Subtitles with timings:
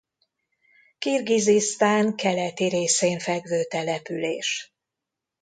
[0.97, 4.73] Kirgizisztán keleti részén fekvő település.